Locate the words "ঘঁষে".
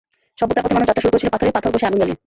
1.73-1.87